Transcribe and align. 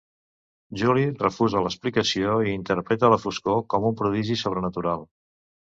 Juli 0.83 1.03
refusa 1.19 1.61
l'explicació 1.65 2.33
i 2.49 2.57
interpreta 2.61 3.13
la 3.17 3.23
foscor, 3.27 3.65
com 3.75 3.89
un 3.93 4.01
prodigi 4.03 4.41
sobrenatural. 4.47 5.09